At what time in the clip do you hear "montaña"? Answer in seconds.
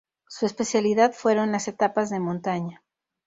2.19-2.81